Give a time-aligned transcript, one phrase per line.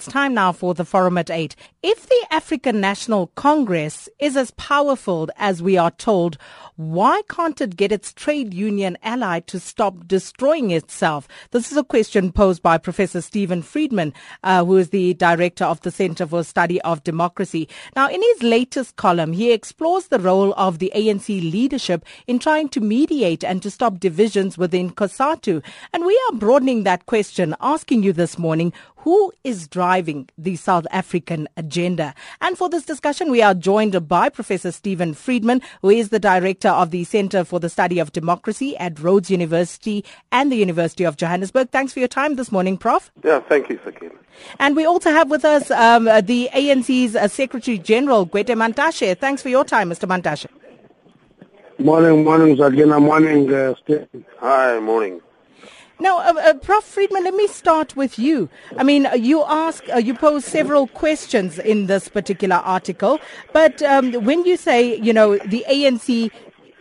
[0.00, 1.54] It's time now for the Forum at 8.
[1.82, 6.38] If the African National Congress is as powerful as we are told,
[6.76, 11.28] why can't it get its trade union ally to stop destroying itself?
[11.50, 15.82] This is a question posed by Professor Steven Friedman, uh, who is the director of
[15.82, 17.68] the Center for Study of Democracy.
[17.94, 22.70] Now, in his latest column, he explores the role of the ANC leadership in trying
[22.70, 25.62] to mediate and to stop divisions within COSATU.
[25.92, 28.72] And we are broadening that question, asking you this morning,
[29.02, 32.14] who is driving the South African agenda?
[32.40, 36.68] And for this discussion, we are joined by Professor Steven Friedman, who is the director
[36.68, 41.16] of the Center for the Study of Democracy at Rhodes University and the University of
[41.16, 41.70] Johannesburg.
[41.70, 43.10] Thanks for your time this morning, Prof.
[43.24, 44.12] Yeah, thank you, Sakina.
[44.58, 49.18] And we also have with us um, the ANC's uh, Secretary General, Gwede Mantashe.
[49.18, 50.06] Thanks for your time, Mr.
[50.08, 50.46] Mantashe.
[51.78, 53.00] Morning, morning, Sakina.
[53.00, 54.06] Morning, uh, Steve.
[54.40, 55.22] Hi, morning.
[56.00, 56.82] Now, uh, uh, Prof.
[56.82, 58.48] Friedman, let me start with you.
[58.78, 63.20] I mean, uh, you ask, uh, you pose several questions in this particular article,
[63.52, 66.30] but um, when you say, you know, the ANC,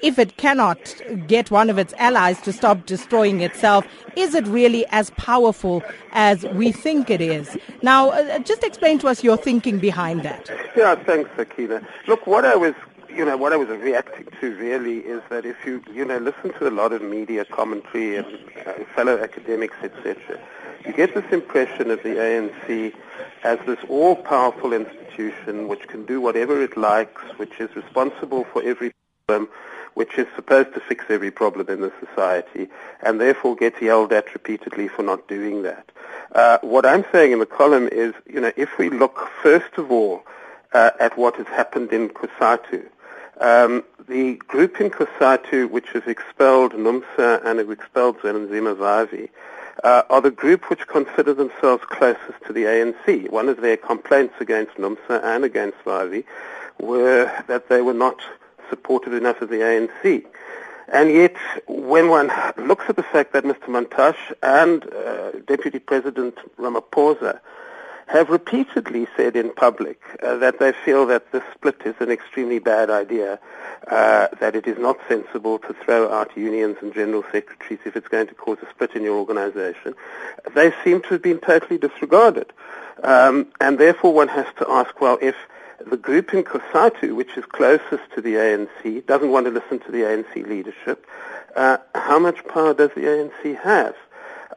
[0.02, 0.96] if it cannot
[1.28, 3.86] get one of its allies to stop destroying itself,
[4.16, 7.58] is it really as powerful as we think it is?
[7.82, 10.50] Now, uh, just explain to us your thinking behind that.
[10.78, 11.86] Yeah, thanks, Akina.
[12.08, 12.74] Look, what I was
[13.16, 16.54] you know, what I was reacting to really is that if you, you know, listen
[16.60, 18.28] to a lot of media commentary and
[18.66, 20.40] uh, fellow academics, etc.,
[20.86, 22.94] you get this impression of the ANC
[23.44, 28.94] as this all-powerful institution which can do whatever it likes, which is responsible for every
[29.28, 29.50] problem,
[29.96, 32.70] which is supposed to fix every problem in the society,
[33.02, 35.92] and therefore gets yelled at repeatedly for not doing that.
[36.32, 39.92] Uh, what I'm saying in the column is, you know, if we look first of
[39.92, 40.24] all
[40.74, 42.88] uh, at what has happened in COSATU,
[43.40, 49.30] um, the group in COSATU, which has expelled NUMSA and expelled Zwelinzima Vavi,
[49.84, 53.30] uh, are the group which consider themselves closest to the ANC.
[53.30, 56.26] One of their complaints against NUMSA and against Vavi
[56.80, 58.22] were that they were not
[58.70, 60.26] supported enough of the ANC.
[60.92, 61.36] And yet,
[61.68, 63.68] when one looks at the fact that Mr.
[63.68, 67.40] Mantashe and uh, Deputy President Ramaphosa
[68.10, 72.58] have repeatedly said in public uh, that they feel that the split is an extremely
[72.58, 73.40] bad idea,
[73.88, 78.08] uh, that it is not sensible to throw out unions and general secretaries if it's
[78.08, 79.94] going to cause a split in your organization.
[80.56, 82.52] They seem to have been totally disregarded.
[83.04, 85.36] Um, and therefore one has to ask, well, if
[85.86, 89.92] the group in COSATU, which is closest to the ANC, doesn't want to listen to
[89.92, 91.06] the ANC leadership,
[91.56, 93.96] uh, how much power does the ANC have?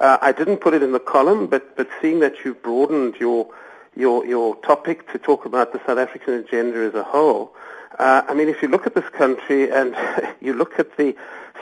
[0.01, 3.49] Uh, I didn't put it in the column, but, but seeing that you've broadened your,
[3.95, 7.55] your, your topic to talk about the South African agenda as a whole,
[7.99, 9.95] uh, I mean, if you look at this country and
[10.41, 11.15] you look at the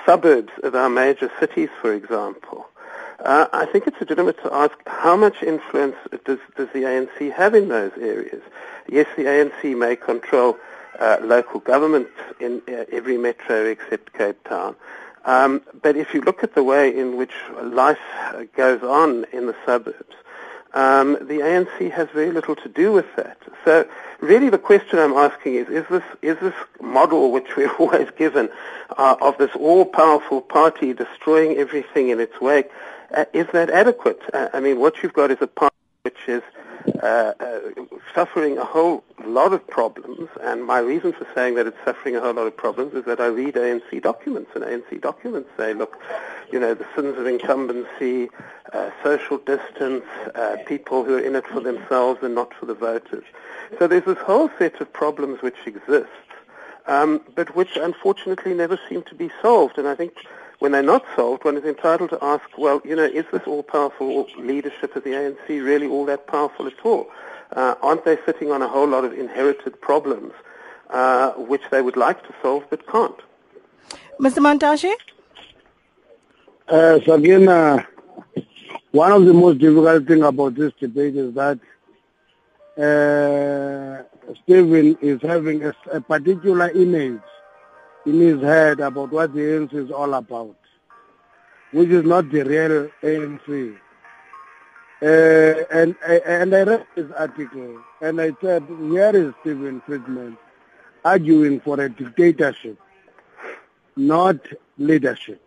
[0.07, 2.67] suburbs of our major cities, for example,
[3.25, 7.55] uh, I think it's legitimate to ask how much influence does, does the ANC have
[7.55, 8.43] in those areas?
[8.89, 10.57] Yes, the ANC may control
[10.99, 12.09] uh, local government
[12.41, 14.75] in uh, every metro except Cape Town.
[15.25, 17.33] Um, but if you look at the way in which
[17.63, 17.99] life
[18.57, 20.15] goes on in the suburbs,
[20.73, 23.39] um, the ANC has very little to do with that.
[23.65, 23.89] So
[24.21, 28.49] really the question I'm asking is, is this, is this model which we're always given
[28.97, 32.71] uh, of this all-powerful party destroying everything in its wake,
[33.15, 34.21] uh, is that adequate?
[34.33, 36.43] Uh, I mean, what you've got is a party which is
[37.03, 37.61] uh, uh,
[38.15, 42.21] suffering a whole lot of problems, and my reason for saying that it's suffering a
[42.21, 45.99] whole lot of problems is that I read ANC documents, and ANC documents say, look,
[46.53, 48.29] you know, the sins of incumbency,
[48.73, 52.75] uh, social distance, uh, people who are in it for themselves and not for the
[52.75, 53.25] voters.
[53.79, 56.09] So there's this whole set of problems which exist,
[56.87, 60.15] um, but which unfortunately never seem to be solved, and I think
[60.61, 64.29] when they're not solved, one is entitled to ask, well, you know, is this all-powerful
[64.39, 67.11] leadership of the ANC really all that powerful at all?
[67.53, 70.33] Uh, aren't they sitting on a whole lot of inherited problems
[70.91, 73.21] uh, which they would like to solve but can't?
[74.21, 74.39] Mr.
[74.39, 74.93] Mantashe?
[76.69, 77.83] Uh, so again, uh,
[78.93, 81.59] one of the most difficult things about this debate is that
[82.77, 87.21] uh, Steven is having a, a particular image
[88.11, 90.57] in his head about what the ANC is all about,
[91.71, 93.77] which is not the real ANC.
[95.03, 95.95] Uh, and,
[96.27, 100.37] and I read this article and I said, here is Steven Friedman
[101.05, 102.79] arguing for a dictatorship,
[103.97, 104.37] not
[104.77, 105.41] leadership.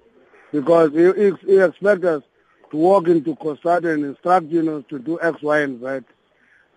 [0.52, 2.24] Because he, he expects us
[2.72, 6.06] to walk into COSATU and instruct unions to do X, Y, and Z.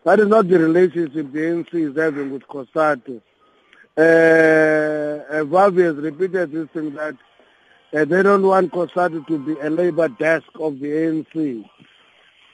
[0.04, 3.20] That is not the relationship the ANC is having with COSATU.
[3.96, 7.14] Uh, Vavi has repeated this thing that
[7.94, 11.64] uh, they don't want COSATU to be a labor desk of the ANC.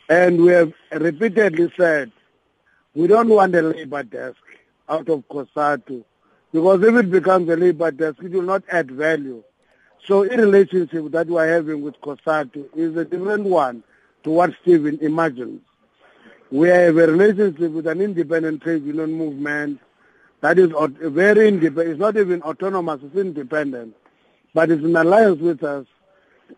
[0.09, 2.12] And we have repeatedly said
[2.94, 4.37] we don't want a labor desk
[4.89, 6.05] out of COSATU
[6.53, 9.43] because if it becomes a labor desk, it will not add value.
[10.06, 13.83] So in relationship that we are having with COSATU is a different one
[14.23, 15.61] to what Steven imagines.
[16.53, 19.81] We have a relationship with an independent trade union movement
[20.43, 21.89] that is very independent.
[21.89, 23.97] It's not even autonomous, it's independent.
[24.53, 25.87] But it's in alliance with us.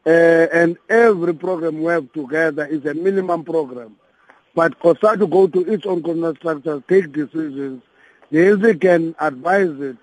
[0.07, 3.97] Uh, and every program we have together is a minimum program.
[4.55, 7.83] But COSATU go to its own constitutional structure, take decisions.
[8.31, 9.99] The ANC can advise it.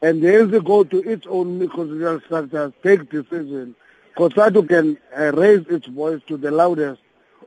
[0.00, 3.74] And the ANC go to its own constitutional structure, take decisions.
[4.16, 7.02] COSATU can uh, raise its voice to the loudest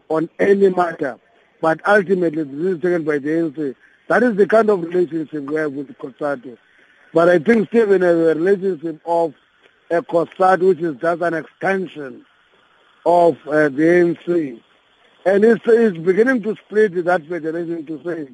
[0.10, 1.18] on any matter.
[1.62, 3.76] But ultimately, this is taken by the ANC.
[4.10, 6.58] That is the kind of relationship we have with COSATU.
[7.14, 9.36] But I think Steven has a relationship of
[9.92, 12.26] a COSATU which is just an extension
[13.06, 14.62] of uh, the ANC.
[15.28, 18.28] And it's, it's beginning to split that federation to say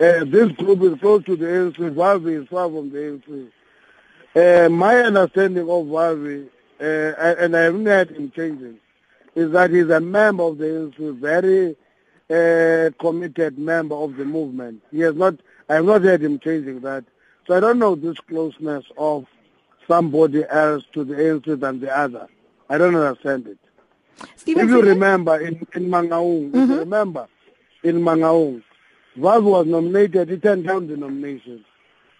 [0.00, 3.50] uh, this group is close to the ANC, Vavi is far from the ANC.
[4.36, 6.48] Uh, my understanding of Vavi,
[6.80, 8.78] uh, and I haven't heard him changing,
[9.34, 11.76] is that he's a member of the ANC, very
[12.30, 14.82] a committed member of the movement.
[14.90, 15.36] He has not,
[15.68, 17.04] I have not heard him changing that.
[17.46, 19.26] So I don't know this closeness of
[19.86, 22.28] somebody else to the ANC than the other.
[22.68, 23.58] I don't understand it.
[24.36, 26.54] Steven if you remember in, in Mangaung, mm-hmm.
[26.54, 26.78] if you mm-hmm.
[26.78, 27.28] remember
[27.82, 28.62] in Mangaung,
[29.16, 31.64] Vav was nominated, he turned down the nomination.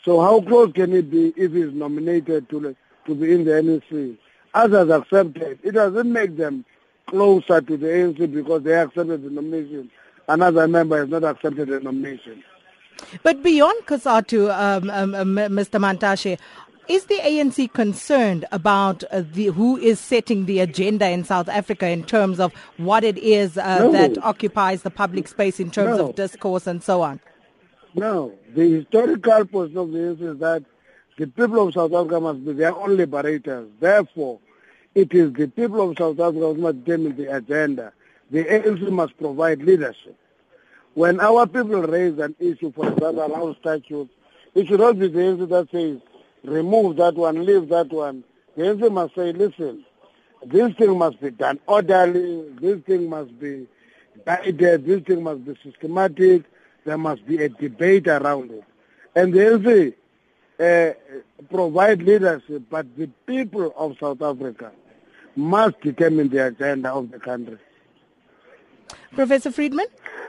[0.05, 2.75] So how close can it be if he's nominated to,
[3.07, 4.17] to be in the NEC?
[4.55, 5.59] Others accepted.
[5.63, 6.65] It doesn't make them
[7.09, 9.91] closer to the ANC because they accepted the nomination.
[10.29, 12.43] Another member has not accepted the nomination.
[13.23, 15.81] But beyond COSATU, um, um, um, Mr.
[15.81, 16.39] Mantashe,
[16.89, 21.89] is the ANC concerned about uh, the, who is setting the agenda in South Africa
[21.89, 23.93] in terms of what it is uh, no.
[23.93, 26.09] that occupies the public space in terms no.
[26.09, 27.21] of discourse and so on?
[27.95, 28.33] No.
[28.55, 30.65] The historical position of the ANC is that
[31.19, 33.69] the people of South Africa must be their own liberators.
[33.81, 34.41] Therefore,
[34.99, 37.93] it is the people of South Africa who must determine the agenda.
[38.31, 40.17] The ANC must provide leadership.
[40.95, 44.11] When our people raise an issue, for example, around statutes,
[44.57, 46.01] it should not be the ANC that says,
[46.43, 48.25] remove that one, leave that one.
[48.57, 49.85] The ANC must say, listen,
[50.45, 53.69] this thing must be done orderly, this thing must be
[54.27, 56.43] guided, this thing must be systematic,
[56.85, 58.65] there must be a debate around it.
[59.15, 59.95] And the ANC
[60.59, 64.73] uh, provide leadership, but the people of South Africa
[65.39, 67.59] must determine the agenda of the country.
[69.13, 69.87] Professor Friedman?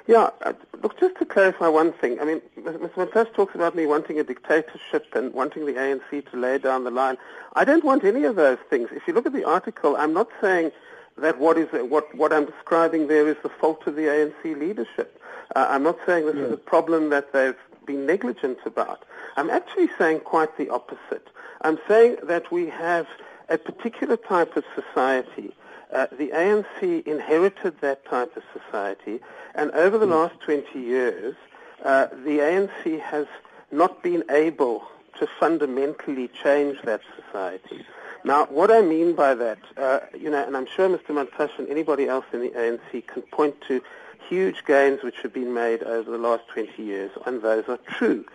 [0.07, 2.19] Yeah, uh, look, just to clarify one thing.
[2.19, 2.89] I mean, Mr.
[2.89, 6.91] Mantashe talks about me wanting a dictatorship and wanting the ANC to lay down the
[6.91, 7.17] line.
[7.53, 8.89] I don't want any of those things.
[8.91, 10.71] If you look at the article, I'm not saying
[11.17, 15.21] that what is what what I'm describing there is the fault of the ANC leadership.
[15.56, 16.47] Uh, I'm not saying this yes.
[16.47, 19.03] is a problem that they've been negligent about.
[19.35, 21.27] I'm actually saying quite the opposite.
[21.61, 23.07] I'm saying that we have
[23.50, 25.54] a particular type of society.
[25.92, 29.19] Uh, the ANC inherited that type of society,
[29.56, 30.13] and over the hmm.
[30.13, 31.36] last 20 years,
[31.84, 33.25] uh, the ANC has
[33.72, 34.84] not been able
[35.18, 37.86] to fundamentally change that society.
[38.24, 41.10] Now, what I mean by that, uh, you know, and I'm sure Mr.
[41.10, 43.81] Mantashe and anybody else in the ANC can point to
[44.28, 48.26] huge gains which have been made over the last 20 years, and those are true.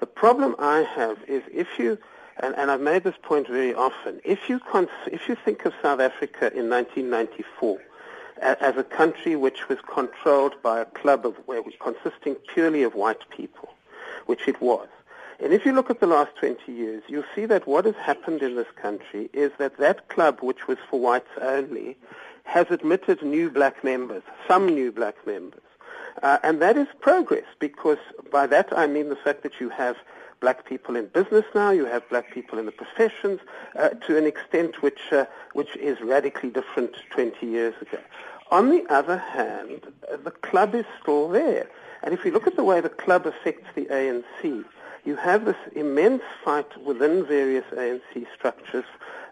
[0.00, 1.98] The problem I have is if you
[2.40, 4.20] and, and I've made this point very often.
[4.24, 4.60] If you,
[5.06, 7.80] if you think of South Africa in 1994
[8.40, 12.94] a- as a country which was controlled by a club of, where consisting purely of
[12.94, 13.70] white people,
[14.26, 14.88] which it was,
[15.40, 18.42] and if you look at the last 20 years, you'll see that what has happened
[18.42, 21.96] in this country is that that club, which was for whites only,
[22.42, 25.60] has admitted new black members, some new black members.
[26.22, 27.98] Uh, and that is progress because
[28.32, 29.96] by that I mean the fact that you have
[30.40, 33.40] black people in business now, you have black people in the professions
[33.76, 37.98] uh, to an extent which, uh, which is radically different 20 years ago.
[38.50, 41.68] On the other hand, uh, the club is still there.
[42.02, 44.64] And if you look at the way the club affects the ANC,
[45.04, 48.84] you have this immense fight within various ANC structures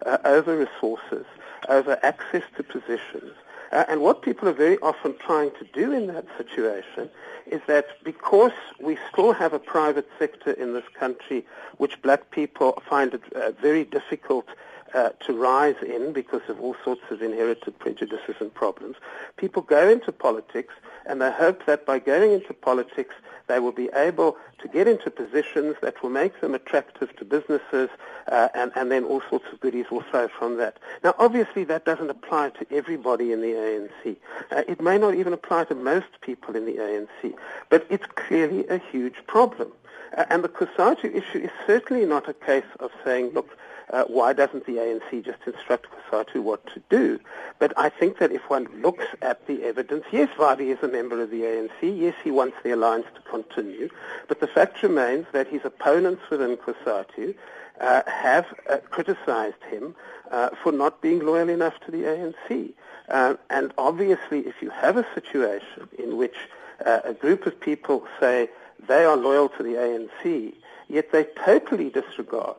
[0.05, 1.27] uh, over resources,
[1.69, 3.33] over access to positions,
[3.73, 7.11] uh, and what people are very often trying to do in that situation
[7.47, 11.45] is that because we still have a private sector in this country
[11.79, 14.47] which black people find it uh, very difficult
[14.95, 18.97] uh, to rise in because of all sorts of inherited prejudices and problems,
[19.37, 23.15] people go into politics and they hope that by going into politics
[23.47, 27.89] they will be able to get into positions that will make them attractive to businesses,
[28.29, 30.79] uh, and, and then all sorts of goodies will flow from that.
[31.05, 34.17] Now, obviously, that doesn't apply to everybody in the ANC.
[34.51, 37.35] Uh, it may not even apply to most people in the ANC,
[37.69, 39.73] but it's clearly a huge problem.
[40.17, 43.57] Uh, and the COSATU issue is certainly not a case of saying, look,
[43.91, 47.21] uh, why doesn't the ANC just instruct COSATU what to do?
[47.59, 51.21] But I think that if one looks at the evidence, yes, Vavi is a member
[51.23, 51.71] of the ANC.
[51.83, 53.89] Yes, he wants the alliance to continue.
[54.29, 57.35] But the fact remains that his opponents within COSATU
[57.81, 59.95] uh, have uh, criticized him
[60.31, 62.73] uh, for not being loyal enough to the ANC.
[63.09, 66.37] Uh, and obviously, if you have a situation in which
[66.85, 68.49] uh, a group of people say
[68.89, 70.55] they are loyal to the ANC,
[70.89, 72.57] yet they totally disregard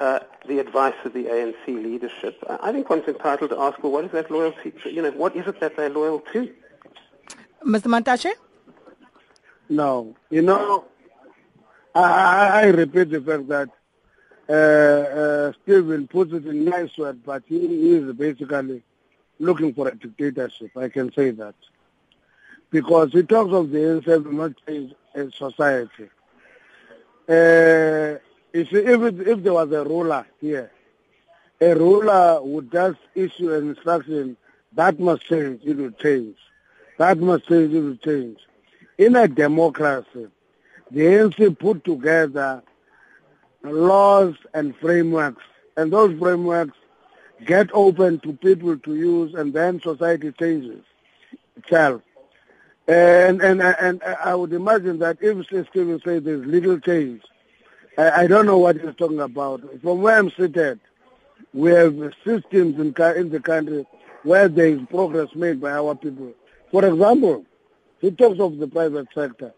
[0.00, 2.42] uh, the advice of the ANC leadership.
[2.48, 4.70] I think one's entitled to ask, well, what is that loyalty?
[4.82, 4.92] To?
[4.92, 6.52] You know, what is it that they're loyal to?
[7.64, 7.86] Mr.
[7.86, 8.32] Mantashe?
[9.68, 10.84] No, you know,
[11.94, 13.68] I, I repeat the fact that
[14.48, 18.82] uh, uh, Steven puts it in nice words, but he is basically
[19.38, 20.76] looking for a dictatorship.
[20.76, 21.54] I can say that
[22.70, 24.94] because he talks of the ANC will not change
[25.34, 26.08] society.
[27.28, 28.18] Uh,
[28.52, 30.70] if, if, if there was a ruler here,
[31.60, 34.36] a ruler would just issue an instruction,
[34.72, 36.36] that must change, it will change.
[36.98, 38.38] That must change, it will change.
[38.96, 40.28] In a democracy,
[40.90, 42.62] the ANC put together
[43.62, 45.42] laws and frameworks,
[45.76, 46.76] and those frameworks
[47.44, 50.84] get open to people to use, and then society changes
[51.56, 52.02] itself.
[52.86, 57.22] And, and, and I would imagine that if Steven says there's little change,
[57.98, 59.60] I, I don't know what he's talking about.
[59.82, 60.78] From where I'm seated,
[61.52, 63.86] we have systems in, in the country
[64.22, 66.32] where there is progress made by our people.
[66.70, 67.44] For example,
[68.00, 69.52] he talks of the private sector.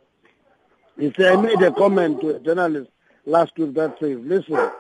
[0.98, 2.90] He said, I made a comment to a journalist
[3.26, 4.72] last week that says, listen, uh,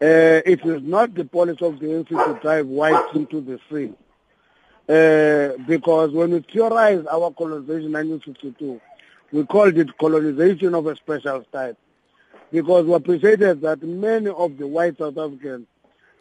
[0.00, 3.92] it is not the policy of the ANC to drive whites into the sea.
[4.88, 8.80] Uh, because when we theorized our colonization in 1962,
[9.32, 11.76] we called it colonization of a special type
[12.56, 15.66] because we appreciated that many of the white South Africans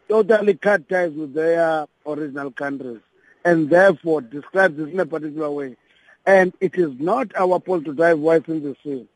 [0.10, 3.00] totally cut ties with their original countries
[3.46, 5.78] and therefore describe this in a particular way.
[6.26, 9.08] And it is not our fault to drive whites in the sea.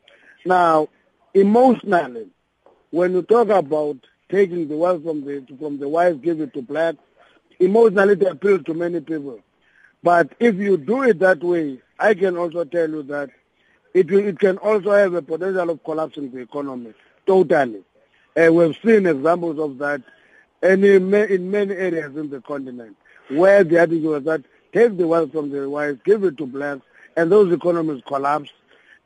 [0.46, 0.88] Now,
[1.34, 2.28] emotionally,
[2.88, 3.98] when you talk about
[4.30, 6.96] taking the wealth from the from the whites, give it to blacks,
[7.58, 9.40] emotionally it appeals to many people.
[10.02, 13.28] But if you do it that way, I can also tell you that
[13.92, 16.94] it, will, it can also have a potential of collapsing the economy
[17.30, 17.84] totally.
[18.36, 20.02] Uh, we've seen examples of that
[20.64, 22.96] in, in many areas in the continent
[23.28, 26.82] where the attitude was that take the wealth from the whites, give it to blacks,
[27.16, 28.50] and those economies collapse.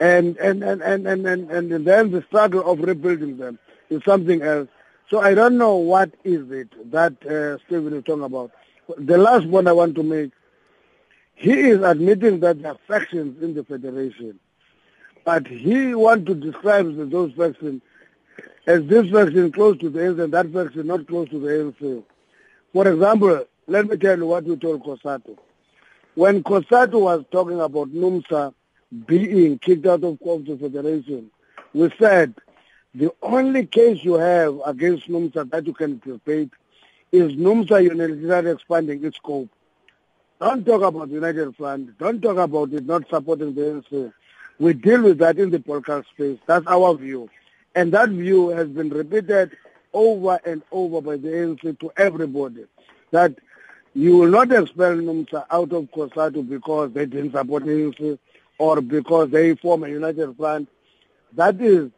[0.00, 3.58] And, and, and, and, and, and, and then the struggle of rebuilding them
[3.90, 4.68] is something else.
[5.10, 8.52] So I don't know what is it that uh, Steven is talking about.
[8.96, 10.32] The last point I want to make,
[11.34, 14.40] he is admitting that there are factions in the federation.
[15.24, 17.82] But he wants to describe those factions
[18.66, 21.98] as this faction close to the ANC and that faction not close to the ANC.
[21.98, 22.02] Uh,
[22.72, 25.36] for example, let me tell you what we told COSATU.
[26.14, 28.54] When COSATU was talking about NUMSA
[29.06, 31.30] being kicked out of, the federation,
[31.72, 32.34] we said
[32.94, 36.50] the only case you have against NUMSA that you can debate
[37.12, 39.48] is NUMSA unilaterally expanding its scope.
[40.40, 41.98] Don't talk about United Front.
[41.98, 44.12] Don't talk about it not supporting the ANC.
[44.58, 46.38] We deal with that in the political space.
[46.46, 47.28] That's our view.
[47.74, 49.56] And that view has been repeated
[49.92, 52.66] over and over by the ANC to everybody,
[53.10, 53.34] that
[53.94, 58.18] you will not expel NUMSA out of COSATU because they didn't support ANC
[58.58, 60.68] or because they form a united front.
[61.34, 61.90] That is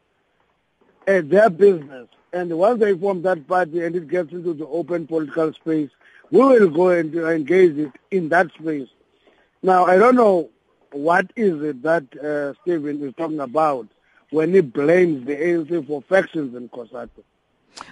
[1.08, 2.08] uh, their business.
[2.32, 5.90] And once they form that party and it gets into the open political space,
[6.30, 8.88] we will go and engage it in that space.
[9.62, 10.50] Now, I don't know
[10.92, 13.88] what is it that uh, Steven is talking about
[14.30, 17.22] when he blames the ANC for factions in COSATU.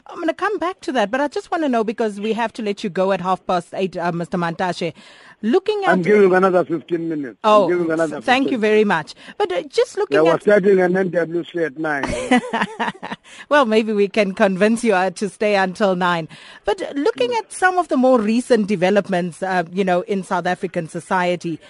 [0.07, 2.33] I'm going to come back to that, but I just want to know because we
[2.33, 4.39] have to let you go at half past eight, uh, Mr.
[4.39, 4.95] Mantashe.
[5.43, 7.39] Looking at, I'm giving another 15 minutes.
[7.45, 9.15] Oh, another thank you very much.
[9.37, 13.15] But uh, just looking yeah, at, we're starting an NWC at nine.
[13.51, 16.29] well, maybe we can convince you uh, to stay until nine.
[16.65, 17.39] But looking mm.
[17.39, 21.61] at some of the more recent developments, uh, you know, in South African society,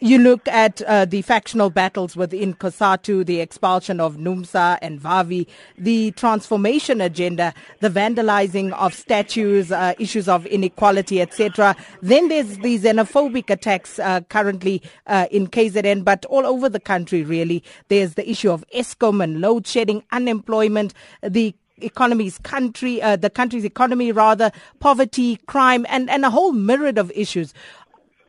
[0.00, 5.46] you look at uh, the factional battles within COSATU, the expulsion of NUMSA and VAVI,
[5.76, 11.76] the transformation agenda, the vandalizing of statues, uh, issues of inequality, etc.
[12.00, 17.22] Then there's the xenophobic attacks uh, currently uh, in KZN, but all over the country,
[17.22, 17.62] really.
[17.88, 23.64] There's the issue of Eskom and load shedding, unemployment, the economy's country, uh, the country's
[23.64, 27.54] economy rather, poverty, crime, and, and a whole myriad of issues.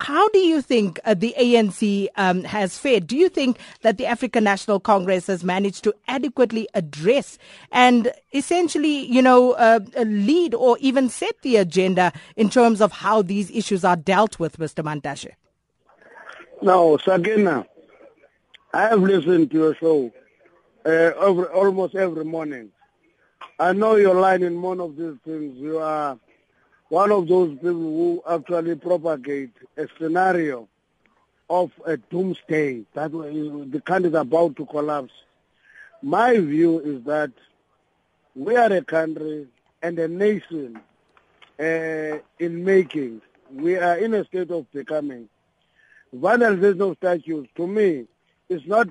[0.01, 3.05] How do you think uh, the ANC um, has fared?
[3.05, 7.38] Do you think that the African National Congress has managed to adequately address
[7.72, 13.22] and essentially, you know, uh, lead or even set the agenda in terms of how
[13.22, 14.84] these issues are dealt with, Mr.
[14.84, 15.34] Mantashe?
[16.63, 17.67] No, Sakina,
[18.74, 20.12] I have listened to your show
[20.84, 22.72] uh, every, almost every morning.
[23.60, 25.60] I know your line in one of these things.
[25.60, 26.17] You are
[26.91, 30.67] one of those people who actually propagate a scenario
[31.50, 35.13] of a doomsday that the country is about to collapse.
[36.01, 37.31] My view is that
[38.36, 39.48] we are a country
[39.81, 40.81] and a nation
[41.57, 43.21] uh, in making.
[43.53, 45.29] We are in a state of becoming.
[46.13, 48.05] Vandalization of statues, to me,
[48.50, 48.89] is not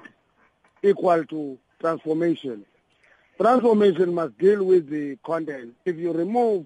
[0.83, 2.65] equal to transformation.
[3.39, 5.75] Transformation must deal with the content.
[5.85, 6.65] If you remove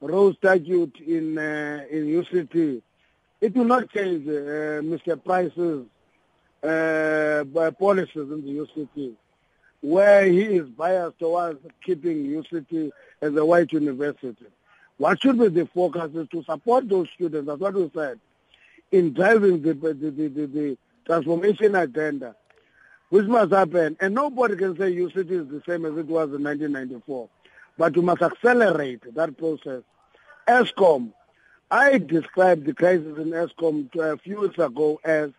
[0.00, 2.82] Rhodes statute in uh, in UCT,
[3.40, 5.22] it will not change uh, Mr.
[5.22, 5.86] Price's
[6.62, 9.12] uh, policies in the UCT,
[9.80, 12.90] where he is biased towards keeping UCT
[13.22, 14.46] as a white university.
[14.98, 18.18] What should be the focus is to support those students, that's what we said,
[18.90, 22.34] in driving the, the, the, the, the transformation agenda,
[23.10, 23.96] which must happen.
[24.00, 27.28] And nobody can say UCT is the same as it was in 1994.
[27.78, 29.82] But we must accelerate that process.
[30.48, 31.12] Eskom,
[31.70, 35.30] I described the crisis in Eskom uh, a few weeks ago as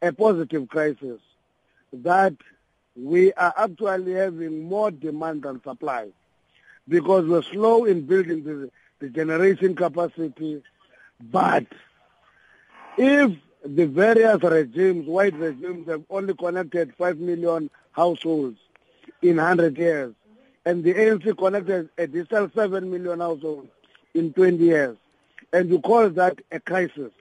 [0.00, 1.20] a positive crisis,
[1.92, 2.34] that
[2.96, 6.08] we are actually having more demand than supply
[6.88, 8.70] because we're slow in building the,
[9.00, 10.62] the generation capacity.
[11.20, 11.66] But
[12.96, 13.32] if
[13.64, 18.58] the various regimes, white regimes, have only connected 5 million households
[19.22, 20.14] in 100 years,
[20.66, 23.68] and the ANC connected additional 7 million households
[24.14, 24.96] in 20 years,
[25.52, 27.12] and you call that a crisis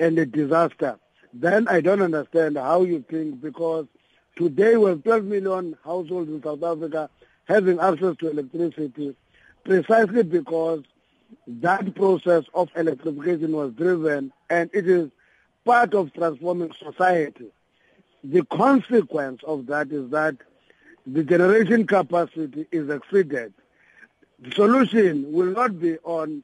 [0.00, 0.98] and a disaster,
[1.34, 3.86] then I don't understand how you think because
[4.36, 7.10] today we have 12 million households in South Africa
[7.46, 9.14] having access to electricity
[9.64, 10.82] precisely because
[11.46, 15.10] that process of electrification was driven and it is
[15.64, 17.46] part of transforming society.
[18.24, 20.36] The consequence of that is that
[21.06, 23.52] the generation capacity is exceeded
[24.42, 26.42] the solution will not be on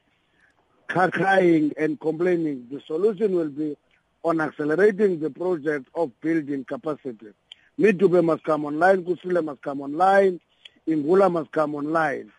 [0.87, 2.65] crying and complaining.
[2.71, 3.75] The solution will be
[4.23, 7.33] on accelerating the project of building capacity.
[7.77, 10.39] Medupi must come online, Kusile must come online,
[10.87, 12.31] Ingula must come online.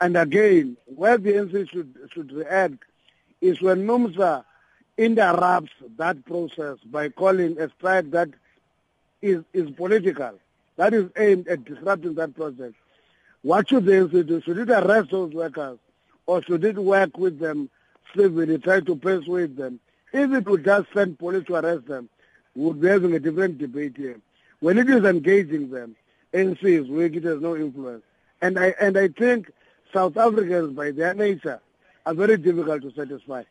[0.00, 2.82] And again, where the NC should, should react
[3.42, 4.42] is when NUMSA
[4.96, 8.30] interrupts that process by calling a strike that
[9.20, 10.38] is, is political,
[10.76, 12.72] that is aimed at disrupting that process.
[13.42, 14.40] What should the ANC do?
[14.40, 15.78] Should it arrest those workers
[16.26, 17.68] or should it work with them
[18.16, 19.80] civilly, try to persuade them?
[20.12, 22.08] If it would just send police to arrest them,
[22.54, 24.18] we would be having a different debate here.
[24.60, 25.96] When it is engaging them,
[26.32, 28.02] ANC is weak, it has no influence.
[28.40, 29.50] And I, and I think
[29.92, 31.60] South Africans, by their nature,
[32.06, 33.44] are very difficult to satisfy.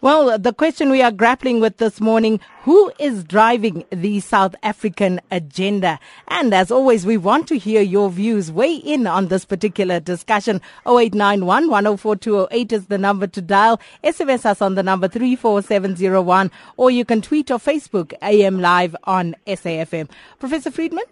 [0.00, 5.20] Well, the question we are grappling with this morning, who is driving the South African
[5.32, 5.98] agenda?
[6.28, 8.52] And as always, we want to hear your views.
[8.52, 10.60] Weigh in on this particular discussion.
[10.86, 13.80] 0891 104208 is the number to dial.
[14.04, 19.34] SMS us on the number 34701 or you can tweet or Facebook AM Live on
[19.48, 20.08] SAFM.
[20.38, 21.06] Professor Friedman?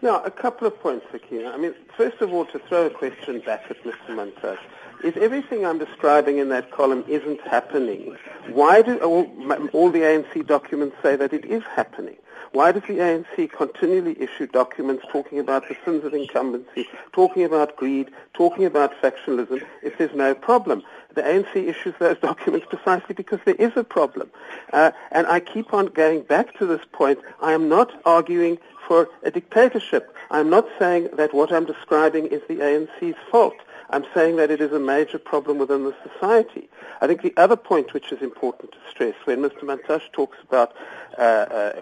[0.00, 1.50] Now, a couple of points, Sakina.
[1.50, 4.10] I mean, first of all, to throw a question back at Mr.
[4.10, 4.60] Mantashe
[5.04, 8.16] if everything I'm describing in that column isn't happening,
[8.50, 9.30] why do all,
[9.72, 12.16] all, the ANC documents say that it is happening?
[12.52, 17.76] Why does the ANC continually issue documents talking about the sins of incumbency, talking about
[17.76, 20.82] greed, talking about factionalism if there's no problem?
[21.14, 24.30] The ANC issues those documents precisely because there is a problem.
[24.72, 27.18] Uh, and I keep on going back to this point.
[27.42, 30.14] I am not arguing for a dictatorship.
[30.30, 33.56] I'm not saying that what I'm describing is the ANC's fault.
[33.90, 36.68] I'm saying that it is a major problem within the society.
[37.00, 39.62] I think the other point which is important to stress when Mr.
[39.62, 40.74] Mantashe talks about
[41.16, 41.72] uh, uh,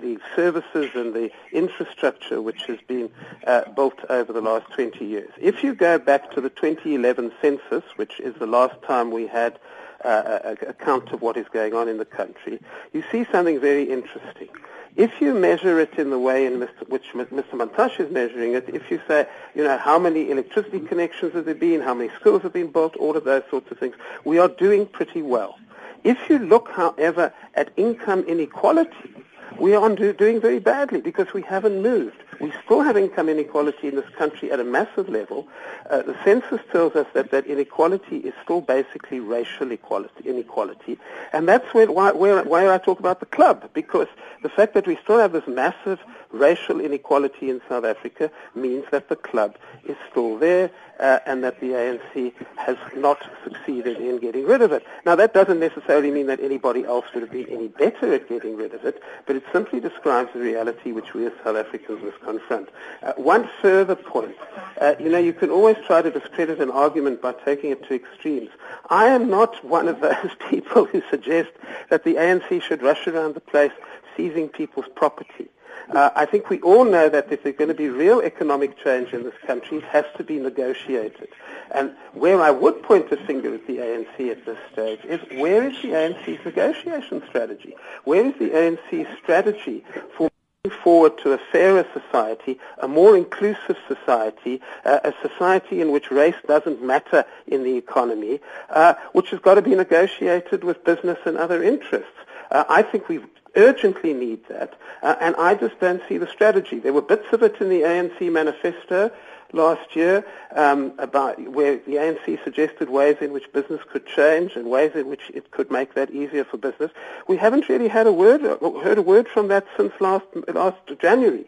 [0.00, 3.10] the services and the infrastructure which has been
[3.46, 5.30] uh, built over the last 20 years.
[5.40, 9.58] If you go back to the 2011 census, which is the last time we had
[10.04, 12.60] uh, account of what is going on in the country,
[12.92, 14.48] you see something very interesting.
[14.96, 17.42] If you measure it in the way in which Mr.
[17.52, 21.54] Mantashe is measuring it, if you say, you know, how many electricity connections have there
[21.54, 24.48] been, how many schools have been built, all of those sorts of things, we are
[24.48, 25.58] doing pretty well.
[26.04, 29.14] If you look, however, at income inequality,
[29.58, 32.22] we are doing very badly because we haven't moved.
[32.40, 35.46] We still have income inequality in this country at a massive level.
[35.90, 40.98] Uh, the census tells us that that inequality is still basically racial equality, inequality.
[41.32, 44.08] And that's where, why, where, I talk about the club, because
[44.42, 46.00] the fact that we still have this massive
[46.32, 50.70] racial inequality in South Africa means that the club is still there
[51.00, 54.84] uh, and that the ANC has not succeeded in getting rid of it.
[55.04, 58.56] Now, that doesn't necessarily mean that anybody else would have been any better at getting
[58.56, 62.20] rid of it, but it simply describes the reality which we as South Africans must
[62.24, 62.68] confront.
[63.02, 64.36] Uh, one further point,
[64.80, 67.94] uh, you know, you can always try to discredit an argument by taking it to
[67.94, 68.50] extremes.
[68.90, 71.50] I am not one of those people who suggest
[71.90, 73.72] that the ANC should rush around the place
[74.16, 75.48] seizing people's property.
[75.90, 79.12] Uh, I think we all know that if there's going to be real economic change
[79.12, 81.28] in this country, it has to be negotiated.
[81.72, 85.68] And where I would point a finger at the ANC at this stage is where
[85.68, 87.74] is the ANC's negotiation strategy?
[88.04, 89.84] Where is the ANC's strategy
[90.16, 90.30] for
[90.70, 96.36] forward to a fairer society, a more inclusive society, uh, a society in which race
[96.46, 101.36] doesn't matter in the economy, uh, which has got to be negotiated with business and
[101.36, 102.16] other interests.
[102.50, 106.78] Uh, I think we've urgently need that, uh, and I just don't see the strategy.
[106.78, 109.10] There were bits of it in the ANC manifesto
[109.54, 114.68] last year um, about where the ANC suggested ways in which business could change and
[114.68, 116.90] ways in which it could make that easier for business.
[117.28, 121.46] We haven't really had a word, heard a word from that since last last January.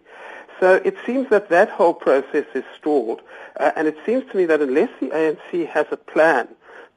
[0.61, 3.21] So it seems that that whole process is stalled,
[3.61, 6.49] uh, and it seems to me that unless the ANC has a plan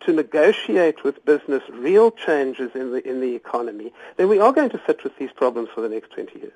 [0.01, 4.69] to negotiate with business real changes in the, in the economy, then we are going
[4.69, 6.53] to sit with these problems for the next 20 years.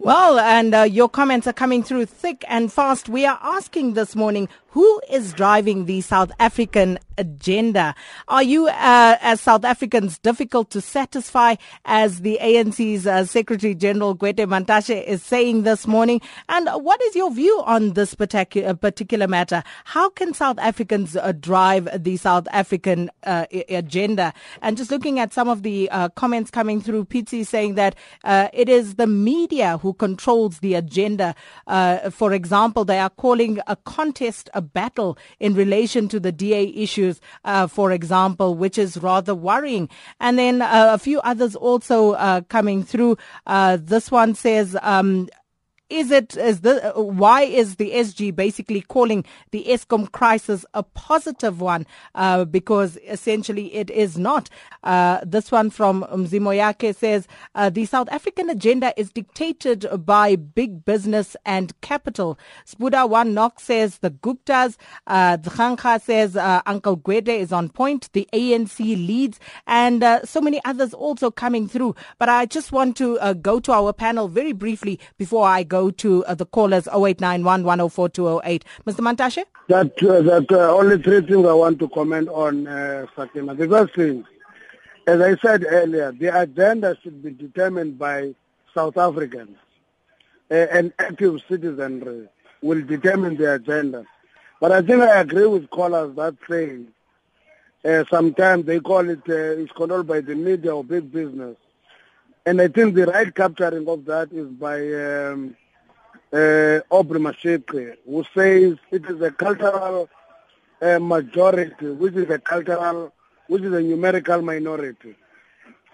[0.00, 3.08] Well, and uh, your comments are coming through thick and fast.
[3.08, 7.96] We are asking this morning, who is driving the South African agenda?
[8.28, 14.14] Are you, uh, as South Africans, difficult to satisfy, as the ANC's uh, Secretary General
[14.14, 16.20] Gwede Mantashe is saying this morning?
[16.48, 19.64] And what is your view on this particular, particular matter?
[19.84, 24.32] How can South Africans uh, drive the South African uh, agenda?
[24.62, 28.68] And just looking at some of the uh, comments coming through, Pizzi saying that it
[28.68, 31.34] is the media who controls the agenda.
[32.12, 37.20] for example, they are calling a contest a battle in relation to the DA issues,
[37.44, 39.88] uh, for example, which is rather worrying.
[40.20, 43.18] And then uh, a few others also uh, coming through.
[43.46, 45.28] Uh, this one says, um,
[45.90, 51.60] is it is the why is the SG basically calling the Eskom crisis a positive
[51.60, 51.86] one?
[52.14, 54.50] Uh, because essentially it is not.
[54.84, 60.84] Uh, this one from Mzimoyake says uh, the South African agenda is dictated by big
[60.84, 62.38] business and capital.
[62.66, 64.76] Spuda One Knock says the Guptas.
[65.06, 65.38] Uh,
[65.98, 68.10] says uh, Uncle Gwede is on point.
[68.12, 71.94] The ANC leads, and uh, so many others also coming through.
[72.18, 75.90] But I just want to go to our panel very briefly before I go go
[75.90, 78.64] to uh, the callers 0891 104 208.
[78.86, 79.00] Mr.
[79.06, 79.44] Mantashe?
[79.68, 83.54] That, uh, that uh, only three things I want to comment on, uh, Fatima.
[83.54, 84.24] The first thing,
[85.06, 88.34] as I said earlier, the agenda should be determined by
[88.74, 89.56] South Africans.
[90.50, 92.28] Uh, an active citizenry
[92.62, 94.04] will determine the agenda.
[94.60, 96.80] But I think I agree with callers that say
[97.84, 101.56] uh, sometimes they call it, uh, it's controlled by the media or big business.
[102.44, 105.54] And I think the right capturing of that is by um,
[106.32, 107.20] uh, Aubrey
[108.06, 110.08] who says it is a cultural
[110.82, 113.12] uh, majority, which is a cultural,
[113.46, 115.16] which is a numerical minority.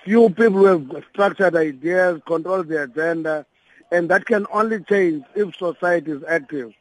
[0.04, 3.46] Few people have structured ideas, control the agenda,
[3.90, 6.72] and that can only change if society is active.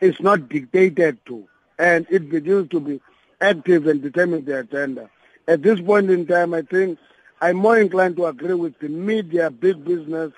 [0.00, 1.46] It's not dictated to,
[1.78, 3.00] and it begins to be
[3.40, 5.10] active and determine the agenda.
[5.48, 6.98] At this point in time, I think
[7.40, 10.32] I'm more inclined to agree with the media, big business,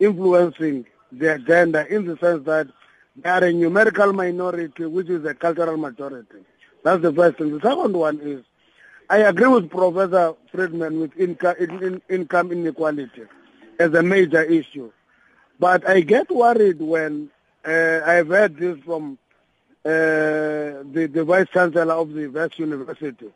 [0.00, 2.68] influencing the agenda in the sense that
[3.16, 6.44] they are a numerical minority, which is a cultural majority.
[6.84, 7.50] That's the first thing.
[7.52, 8.44] The second one is,
[9.10, 13.22] I agree with Professor Friedman with income, in, income inequality
[13.78, 14.92] as a major issue.
[15.58, 17.30] But I get worried when
[17.64, 19.18] uh, I've heard this from
[19.84, 23.32] uh, the, the Vice Chancellor of the Wits University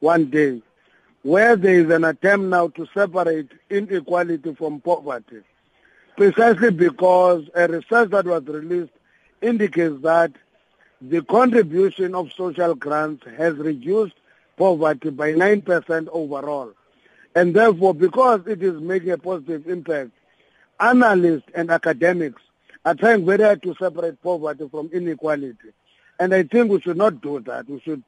[0.00, 0.62] one day,
[1.22, 5.42] where there is an attempt now to separate inequality from poverty
[6.16, 8.92] precisely because a research that was released
[9.42, 10.32] indicates that
[11.00, 14.14] the contribution of social grants has reduced
[14.56, 16.72] poverty by 9% overall.
[17.34, 20.10] And therefore, because it is making a positive impact,
[20.78, 22.42] analysts and academics
[22.84, 25.72] are trying very hard to separate poverty from inequality.
[26.18, 27.68] And I think we should not do that.
[27.68, 28.02] We should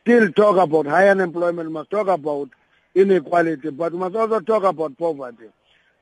[0.00, 2.50] still talk about high unemployment, we must talk about
[2.94, 5.46] inequality, but we must also talk about poverty.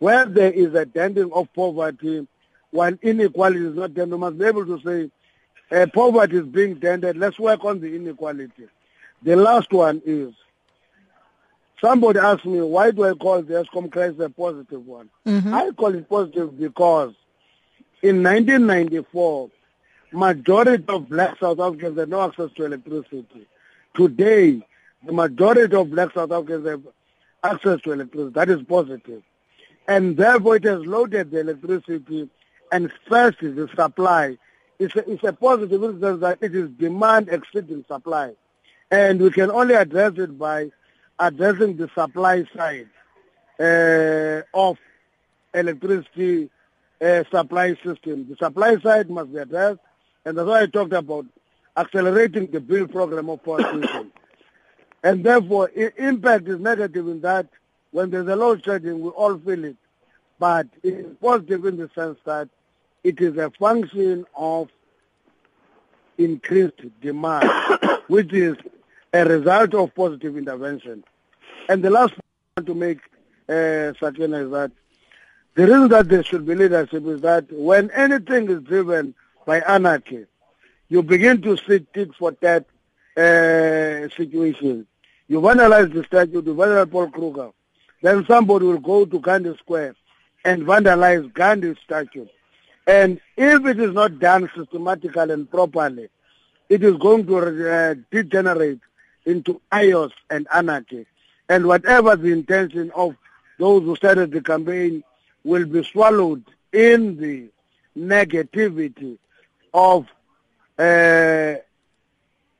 [0.02, 2.26] Where there is a denting of poverty,
[2.72, 5.10] while inequality is not dented, we must be able to say
[5.70, 8.66] uh, poverty is being dented, let's work on the inequality.
[9.22, 10.34] The last one is,
[11.80, 15.08] somebody asked me, why do I call the Eskom crisis a positive one?
[15.24, 15.54] Mm-hmm.
[15.54, 17.14] I call it positive because
[18.02, 19.50] in 1994,
[20.10, 23.46] majority of black South Africans had no access to electricity.
[23.94, 24.66] Today,
[25.06, 26.82] the majority of black South Africans have
[27.44, 28.32] access to electricity.
[28.32, 29.22] That is positive.
[29.88, 32.29] And therefore it has loaded the electricity
[32.71, 34.38] and first is the supply.
[34.79, 38.33] It's a, it's a positive in that it is demand exceeding supply.
[38.90, 40.71] And we can only address it by
[41.18, 42.88] addressing the supply side
[43.61, 44.79] uh, of
[45.55, 46.51] electricity
[47.01, 48.27] uh, supply system.
[48.29, 49.81] The supply side must be addressed,
[50.25, 51.27] and that's why I talked about
[51.77, 54.12] accelerating the build program of power system.
[55.05, 57.49] And therefore, impact is negative in that
[57.92, 59.76] when there's a load shedding, we all feel it.
[60.38, 62.48] But it is positive in the sense that
[63.05, 64.68] it is a function of
[66.18, 67.48] increased demand,
[68.09, 68.57] which is
[69.12, 71.05] a result of positive intervention.
[71.68, 72.22] And the last point
[72.57, 72.98] I want to make,
[73.48, 74.72] uh, Sakina, is that
[75.55, 80.26] the reason that there should be leadership is that when anything is driven by anarchy,
[80.88, 82.64] you begin to see tit for tat
[83.16, 84.87] uh, situations.
[85.28, 87.50] You vandalize the statue, you vandalize Paul Kruger.
[88.02, 89.94] Then somebody will go to Gandhi Square
[90.44, 92.26] and vandalize Gandhi's statue.
[92.86, 96.08] And if it is not done systematically and properly,
[96.68, 97.36] it is going to
[97.72, 98.80] uh, degenerate
[99.24, 101.06] into chaos and anarchy.
[101.48, 103.14] And whatever the intention of
[103.58, 105.04] those who started the campaign
[105.44, 107.48] will be swallowed in the
[107.96, 109.18] negativity
[109.72, 110.06] of
[110.78, 111.54] uh,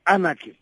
[0.07, 0.57] anarchy.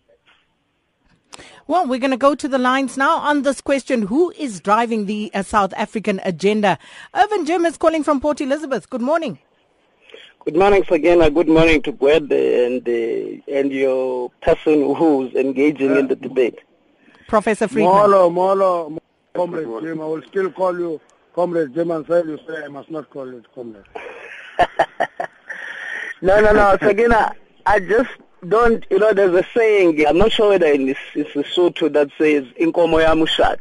[1.71, 4.01] Well, we're going to go to the lines now on this question.
[4.01, 6.77] Who is driving the uh, South African agenda?
[7.15, 8.89] Irvin Jim is calling from Port Elizabeth.
[8.89, 9.39] Good morning.
[10.43, 11.29] Good morning, Sakina.
[11.29, 16.60] Good morning to Gwede and, uh, and your person who's engaging uh, in the debate.
[17.29, 17.93] Professor Friedman.
[17.93, 18.99] Molo, Molo,
[19.34, 20.01] Comrade Jim.
[20.01, 20.99] I will still call you
[21.34, 23.86] Comrade Jim until you say I must not call you Comrade.
[26.21, 26.77] no, no, no.
[26.81, 27.34] Sakina,
[27.65, 28.10] I just
[28.47, 32.10] don't, you know, there's a saying, I'm not sure whether it's, it's a Sotho that
[32.17, 33.60] says, Inkomo ya mushat.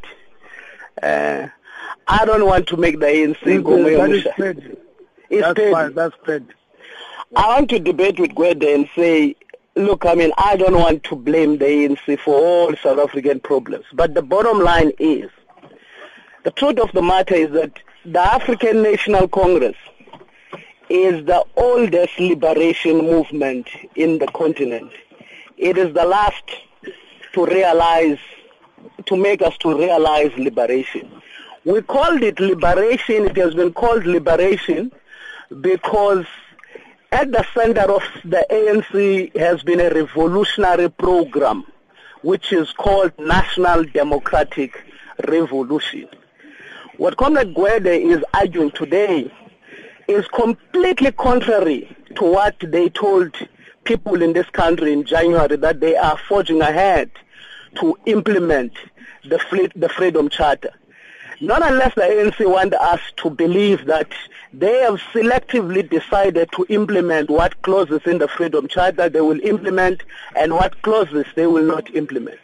[1.03, 1.49] Uh,
[2.07, 4.77] I don't want to make the ANC Inkomo ya mushat.
[5.29, 5.73] It's that's paid.
[5.73, 6.47] fine, that's paid.
[7.37, 9.37] I want to debate with Gwede and say,
[9.77, 13.85] look, I mean, I don't want to blame the ANC for all South African problems.
[13.93, 15.31] But the bottom line is,
[16.43, 19.77] the truth of the matter is that the African National Congress
[20.91, 24.91] is the oldest liberation movement in the continent.
[25.57, 26.43] It is the last
[27.33, 28.19] to realize,
[29.07, 31.09] to make us to realize liberation.
[31.65, 34.91] We called it liberation, it has been called liberation
[35.61, 36.27] because
[37.13, 41.65] at the center of the ANC has been a revolutionary program
[42.23, 44.83] which is called National Democratic
[45.29, 46.09] Revolution.
[46.97, 49.33] What Comrade Gwede is arguing today
[50.11, 53.35] is completely contrary to what they told
[53.85, 57.11] people in this country in January that they are forging ahead
[57.77, 58.73] to implement
[59.25, 60.73] the, the Freedom Charter.
[61.41, 64.13] Not unless the ANC want us to believe that
[64.53, 70.03] they have selectively decided to implement what clauses in the Freedom Charter they will implement
[70.37, 72.41] and what clauses they will not implement.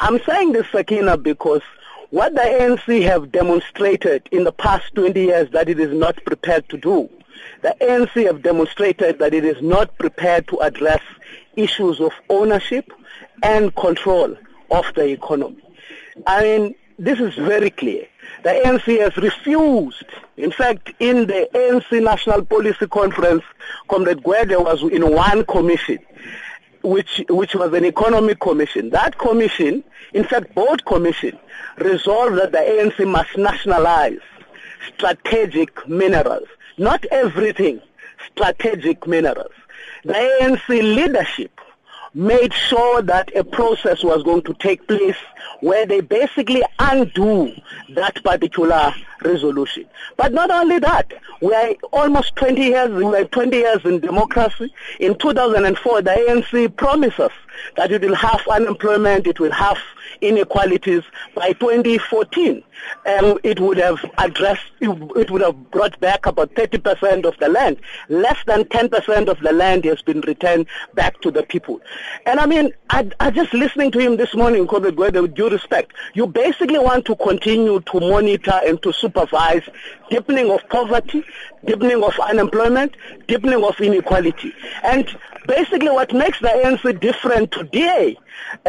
[0.00, 1.62] I'm saying this, Sakina, because
[2.10, 6.68] what the ANC have demonstrated in the past 20 years that it is not prepared
[6.70, 7.08] to do,
[7.62, 11.02] the ANC have demonstrated that it is not prepared to address
[11.56, 12.90] issues of ownership
[13.42, 14.36] and control
[14.70, 15.62] of the economy.
[16.26, 18.06] I mean, this is very clear.
[18.42, 20.04] The ANC has refused.
[20.36, 23.44] In fact, in the ANC National Policy Conference,
[23.88, 25.98] Comrade Gwede was in one commission
[26.82, 28.90] which which was an economic commission.
[28.90, 31.38] That commission, in fact, both commissions
[31.78, 34.20] resolved that the ANC must nationalize
[34.94, 37.80] strategic minerals, not everything,
[38.32, 39.52] strategic minerals.
[40.04, 41.60] The ANC leadership
[42.14, 45.16] made sure that a process was going to take place
[45.60, 47.52] where they basically undo
[47.90, 49.84] that particular resolution.
[50.16, 54.72] But not only that, we are almost 20 years, we are 20 years in democracy.
[54.98, 57.32] In 2004, the ANC promised us
[57.76, 59.78] that it will have unemployment, it will have
[60.20, 61.02] inequalities.
[61.34, 62.62] By 2014,
[63.06, 67.78] um, it would have addressed, it would have brought back about 30% of the land.
[68.08, 71.80] Less than 10% of the land has been returned back to the people.
[72.26, 75.92] And I mean, I, I just listening to him this morning, Comrade with due respect,
[76.14, 79.62] you basically want to continue to monitor and to supervise
[80.10, 81.24] deepening of poverty,
[81.64, 84.54] deepening of unemployment, deepening of inequality.
[84.82, 85.08] And
[85.48, 88.16] basically what makes the ANC different today,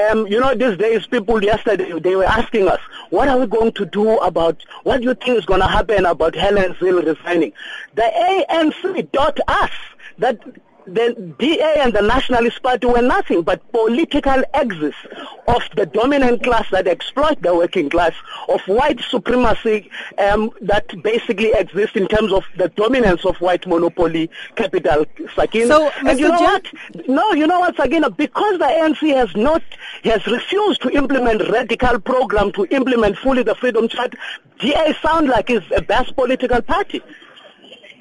[0.10, 2.80] um, you know, these days people yesterday, they were asking us,
[3.12, 6.06] what are we going to do about, what do you think is going to happen
[6.06, 7.54] about Helen Zille resigning?
[7.96, 8.10] The
[8.50, 9.72] ANC taught us
[10.18, 10.40] that
[10.88, 14.98] the DA and the Nationalist Party were nothing but political exits
[15.48, 18.14] of the dominant class that exploit the working class,
[18.48, 24.30] of white supremacy um, that basically exists in terms of the dominance of white monopoly
[24.56, 25.68] capital, Sakina.
[25.68, 26.20] So, and Mr.
[26.20, 26.66] you know what?
[27.08, 28.10] No, you know what, Sakina?
[28.10, 29.64] Because the ANC has not,
[30.04, 34.18] has refused to implement radical program to implement fully the Freedom Charter,
[34.60, 37.02] DA sound like it's a best political party.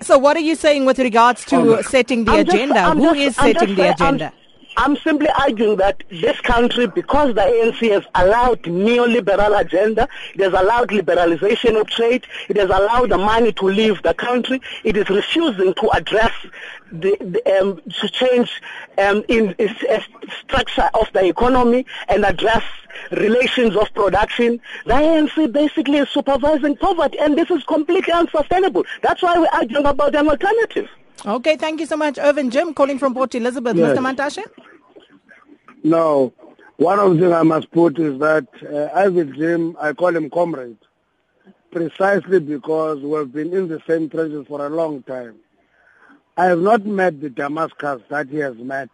[0.00, 2.80] So what are you saying with regards to setting the I'm agenda?
[2.80, 4.32] I'm Who just- is setting just the saying- I'm- agenda?
[4.78, 10.52] I'm simply arguing that this country, because the ANC has allowed neoliberal agenda, it has
[10.52, 15.10] allowed liberalization of trade, it has allowed the money to leave the country, it is
[15.10, 16.30] refusing to address
[16.92, 18.62] the, the um, to change
[18.98, 19.98] um, in, in uh,
[20.44, 22.62] structure of the economy and address
[23.10, 24.60] relations of production.
[24.86, 28.84] The ANC basically is supervising poverty, and this is completely unsustainable.
[29.02, 30.88] That's why we're arguing about an alternative.
[31.26, 33.76] Okay, thank you so much, Irvin Jim, calling from Port Elizabeth.
[33.76, 33.98] Yes.
[33.98, 34.14] Mr.
[34.14, 34.44] Mantashe?
[35.84, 36.32] No,
[36.76, 40.30] one of the things I must put is that uh, Irvin Jim, I call him
[40.30, 40.78] comrade,
[41.70, 45.36] precisely because we've been in the same trenches for a long time.
[46.36, 48.90] I have not met the Damascus that he has met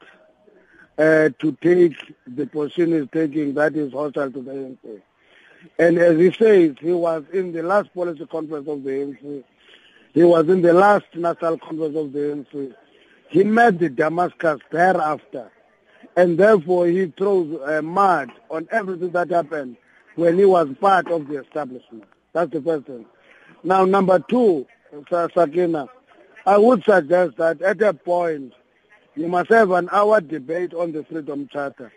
[0.99, 1.95] uh, to take
[2.27, 5.03] the position he's taking that is hostile to the ANC.
[5.79, 9.45] And as he says, he was in the last policy conference of the ANC.
[10.13, 12.75] He was in the last national conference of the ANC.
[13.29, 15.51] He met the Damascus thereafter.
[16.17, 19.77] And therefore he throws uh, mud on everything that happened
[20.17, 22.05] when he was part of the establishment.
[22.33, 23.07] That's the first thing.
[23.65, 24.67] Now, number two,
[25.11, 25.89] Sa- Sakina,
[26.47, 28.53] I would suggest that at a point
[29.17, 31.93] you must have an hour debate on the Freedom Charter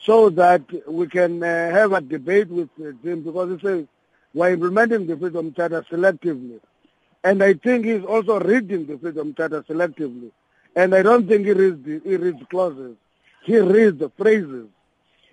[0.00, 2.68] so that we can uh, have a debate with
[3.04, 3.86] Jim because he says
[4.34, 6.60] we're implementing the Freedom Charter selectively.
[7.24, 10.32] And I think he's also reading the Freedom Charter selectively.
[10.76, 12.96] And I don't think he reads, the, he reads clauses.
[13.48, 14.66] He reads the phrases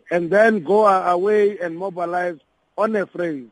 [0.10, 2.38] and then go away and mobilize
[2.78, 3.50] on a phrase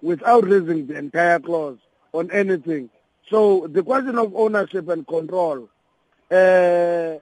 [0.00, 1.76] without reading the entire clause
[2.14, 2.88] on anything.
[3.28, 5.68] So the question of ownership and control,
[6.30, 7.20] uh,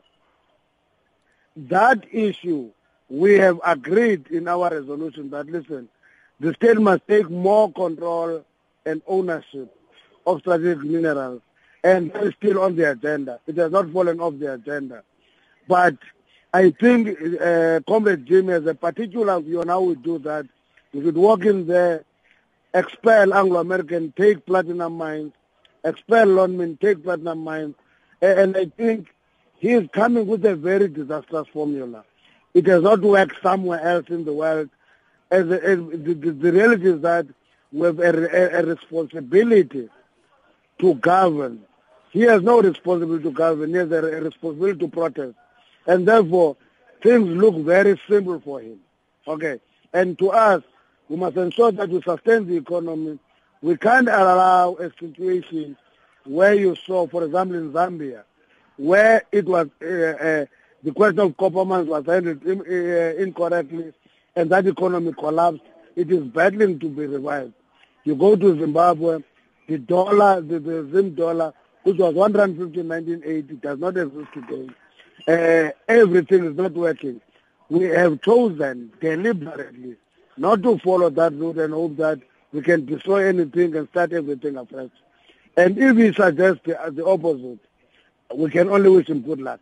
[1.56, 2.70] that issue,
[3.08, 5.88] we have agreed in our resolution that, listen,
[6.38, 8.44] the state must take more control
[8.86, 9.74] and ownership
[10.28, 11.42] of strategic minerals,
[11.82, 13.40] and that is still on the agenda.
[13.48, 15.02] It has not fallen off the agenda.
[15.66, 15.96] But
[16.54, 20.46] I think uh, Comrade Jim has a particular view on how we do that.
[20.92, 22.04] We should walk in there,
[22.72, 25.32] expel Anglo-American, take platinum mines,
[25.84, 27.74] expel Lonmin, take platinum mines,
[28.22, 29.08] and I think
[29.58, 32.04] he is coming with a very disastrous formula.
[32.54, 34.70] It has not worked somewhere else in the world.
[35.32, 37.26] As, as the, the, the reality is that
[37.72, 39.88] we have a, a, a responsibility
[40.78, 41.62] to govern.
[42.12, 43.70] He has no responsibility to govern.
[43.70, 45.34] He has a responsibility to protest.
[45.86, 46.56] And therefore,
[47.02, 48.80] things look very simple for him.
[49.26, 49.60] Okay.
[49.92, 50.62] And to us,
[51.08, 53.18] we must ensure that we sustain the economy.
[53.62, 55.76] We can't allow a situation
[56.24, 58.22] where you saw, for example, in Zambia,
[58.76, 60.46] where it was uh, uh,
[60.82, 63.92] the question of copper mines was handled in, uh, incorrectly,
[64.36, 65.62] and that economy collapsed.
[65.96, 67.52] It is battling to be revived.
[68.04, 69.22] You go to Zimbabwe,
[69.68, 74.68] the dollar, the, the Zim dollar, which was 150 in 1980, does not exist today.
[75.26, 77.20] Uh, everything is not working.
[77.70, 79.96] We have chosen deliberately
[80.36, 82.20] not to follow that route and hope that
[82.52, 84.90] we can destroy anything and start everything afresh.
[85.56, 87.58] And if he suggests the, the opposite,
[88.34, 89.60] we can only wish him good luck.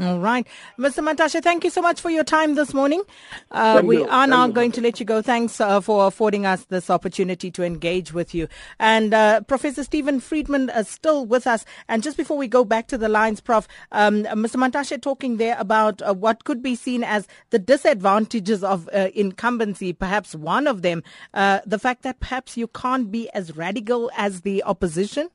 [0.00, 0.46] All right.
[0.78, 1.06] Mr.
[1.06, 3.02] Mantashe, thank you so much for your time this morning.
[3.50, 4.04] Uh, we you.
[4.04, 4.52] are Thank now you.
[4.54, 5.20] going to let you go.
[5.20, 8.48] Thanks uh, for affording us this opportunity to engage with you.
[8.78, 11.66] And uh, Professor Steven Friedman is still with us.
[11.86, 14.56] And just before we go back to the lines, Prof, um, Mr.
[14.56, 19.92] Mantashe talking there about uh, what could be seen as the disadvantages of uh, incumbency,
[19.92, 21.02] perhaps one of them,
[21.34, 25.28] uh, the fact that perhaps you can't be as radical as the opposition.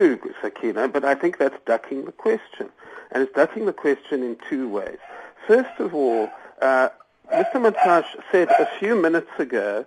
[0.00, 2.70] True, Sakina, but I think that's ducking the question.
[3.12, 4.98] And it's ducking the question in two ways.
[5.46, 6.30] first of all,
[6.62, 6.90] uh,
[7.32, 7.54] Mr.
[7.54, 9.84] Mantashe said a few minutes ago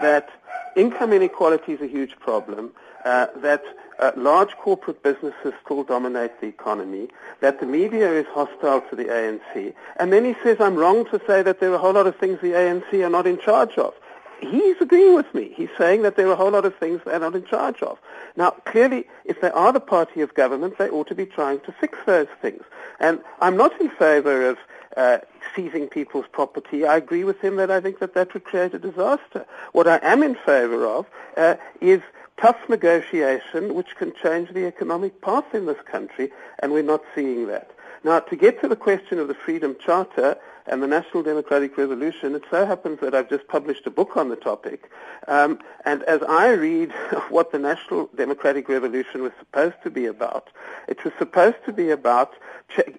[0.00, 0.28] that
[0.76, 2.72] income inequality is a huge problem,
[3.04, 3.62] uh, that
[3.98, 7.08] uh, large corporate businesses still dominate the economy,
[7.40, 11.20] that the media is hostile to the ANC, and then he says I'm wrong to
[11.26, 13.78] say that there are a whole lot of things the ANC are not in charge
[13.78, 13.94] of.
[14.42, 15.52] He's agreeing with me.
[15.54, 17.98] He's saying that there are a whole lot of things they're not in charge of.
[18.36, 21.72] Now, clearly, if they are the party of government, they ought to be trying to
[21.72, 22.64] fix those things.
[22.98, 24.58] And I'm not in favor of
[24.96, 25.18] uh,
[25.54, 26.84] seizing people's property.
[26.84, 29.46] I agree with him that I think that that would create a disaster.
[29.72, 32.00] What I am in favor of uh, is
[32.36, 37.46] tough negotiation which can change the economic path in this country, and we're not seeing
[37.46, 37.70] that.
[38.02, 40.36] Now, to get to the question of the Freedom Charter
[40.66, 44.28] and the National Democratic Revolution, it so happens that I've just published a book on
[44.28, 44.90] the topic.
[45.28, 46.92] Um, and as I read
[47.30, 50.48] what the National Democratic Revolution was supposed to be about,
[50.88, 52.34] it was supposed to be about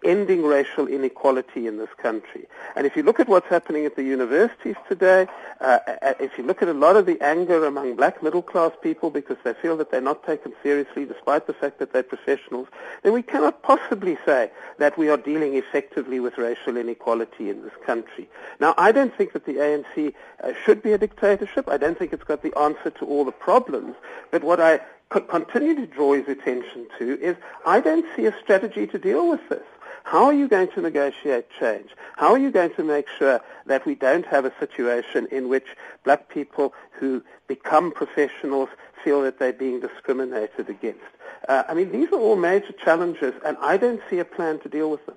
[0.03, 2.45] ending racial inequality in this country.
[2.75, 5.27] And if you look at what's happening at the universities today,
[5.61, 5.79] uh,
[6.19, 9.37] if you look at a lot of the anger among black middle class people because
[9.43, 12.67] they feel that they're not taken seriously despite the fact that they're professionals,
[13.01, 17.73] then we cannot possibly say that we are dealing effectively with racial inequality in this
[17.85, 18.29] country.
[18.59, 21.67] Now, I don't think that the ANC uh, should be a dictatorship.
[21.67, 23.95] I don't think it's got the answer to all the problems.
[24.31, 27.35] But what I continue to draw his attention to is
[27.65, 29.63] I don't see a strategy to deal with this.
[30.03, 31.91] How are you going to negotiate change?
[32.17, 35.67] How are you going to make sure that we don't have a situation in which
[36.03, 38.69] black people who become professionals
[39.03, 40.99] feel that they're being discriminated against?
[41.47, 44.69] Uh, I mean, these are all major challenges, and I don't see a plan to
[44.69, 45.15] deal with them.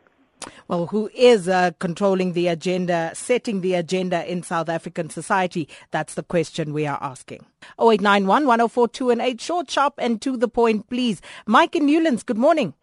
[0.69, 5.69] Well, who is uh, controlling the agenda, setting the agenda in South African society?
[5.91, 7.47] That's the question we are asking.
[7.81, 11.21] 0891 1042 and 8 short, sharp, and to the point, please.
[11.47, 12.75] Mike in Newlands, good morning.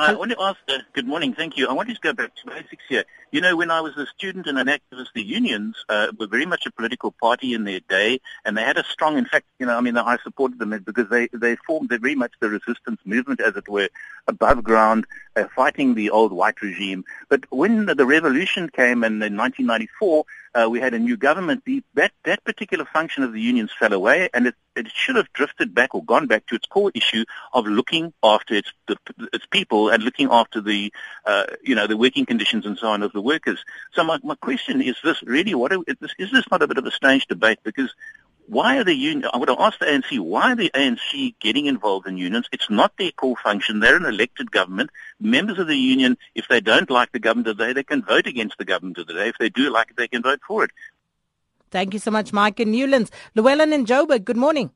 [0.00, 1.66] I want to ask, uh, good morning, thank you.
[1.66, 3.02] I want to go back to basics here.
[3.32, 6.46] You know, when I was a student and an activist, the unions uh, were very
[6.46, 9.66] much a political party in their day, and they had a strong, in fact, you
[9.66, 13.40] know, I mean, I supported them because they, they formed very much the resistance movement,
[13.40, 13.88] as it were,
[14.28, 17.04] above ground, uh, fighting the old white regime.
[17.28, 20.24] But when the revolution came in, in 1994,
[20.54, 23.92] uh, we had a new government, the, that, that particular function of the unions fell
[23.92, 27.24] away, and it, it should have drifted back or gone back to its core issue
[27.52, 28.96] of looking after its, the,
[29.32, 30.92] its people and looking after the,
[31.24, 33.64] uh, you know, the working conditions and so on of the workers.
[33.92, 36.66] So my, my question is this really, what are, is, this, is this not a
[36.66, 37.58] bit of a strange debate?
[37.62, 37.92] Because
[38.48, 39.28] why are the union?
[39.32, 42.48] I would have asked the ANC why are the ANC getting involved in unions?
[42.50, 43.80] It's not their core function.
[43.80, 44.90] They're an elected government.
[45.20, 48.56] Members of the union, if they don't like the government today, they can vote against
[48.56, 49.28] the government today.
[49.28, 50.70] If they do like it, they can vote for it.
[51.70, 53.10] Thank you so much, Mike and Newlands.
[53.34, 54.70] Llewellyn and Joburg, good morning.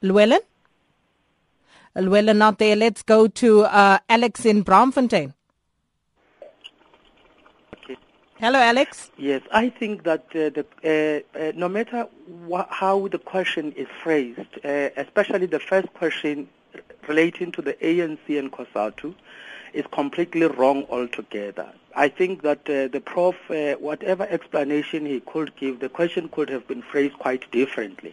[0.00, 0.40] Llewellyn?
[1.94, 2.74] Llewellyn not there.
[2.74, 5.34] Let's go to uh, Alex in Braamfontein.
[8.42, 9.12] Hello, Alex.
[9.16, 12.08] Yes, I think that uh, the, uh, uh, no matter
[12.50, 16.48] wh- how the question is phrased, uh, especially the first question
[17.06, 19.14] relating to the ANC and COSATU,
[19.74, 21.68] is completely wrong altogether.
[21.94, 26.48] I think that uh, the prof, uh, whatever explanation he could give, the question could
[26.48, 28.12] have been phrased quite differently.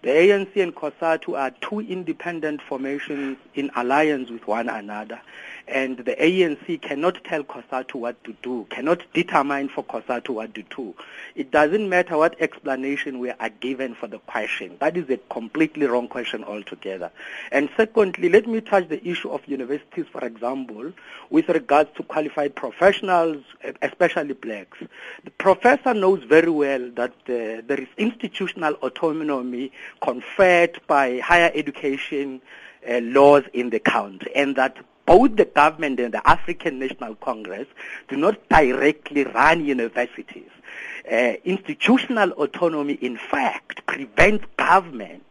[0.00, 5.20] The ANC and COSATU are two independent formations in alliance with one another
[5.68, 10.62] and the ANC cannot tell COSATU what to do, cannot determine for COSATU what to
[10.62, 10.94] do.
[11.34, 14.76] It doesn't matter what explanation we are given for the question.
[14.78, 17.10] That is a completely wrong question altogether.
[17.50, 20.92] And secondly, let me touch the issue of universities, for example,
[21.30, 23.42] with regards to qualified professionals,
[23.82, 24.78] especially blacks.
[25.24, 32.40] The professor knows very well that uh, there is institutional autonomy conferred by higher education
[32.88, 37.66] uh, laws in the country and that both the government and the African National Congress
[38.08, 40.50] do not directly run universities.
[41.10, 45.22] Uh, institutional autonomy, in fact, prevents government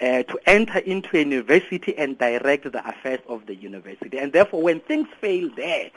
[0.00, 4.18] uh, to enter into a university and direct the affairs of the university.
[4.18, 5.90] And therefore, when things fail there,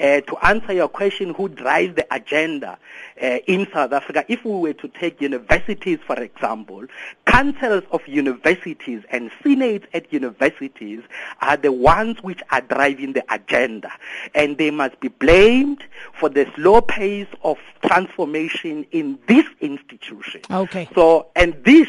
[0.00, 2.78] uh, to answer your question, who drives the agenda
[3.22, 6.84] uh, in South Africa, if we were to take universities, for example,
[7.26, 11.02] councils of universities and senates at universities
[11.40, 13.92] are the ones which are driving the agenda.
[14.34, 15.84] And they must be blamed
[16.18, 20.40] for the slow pace of transformation in this institution.
[20.50, 20.88] Okay.
[20.94, 21.88] So, and this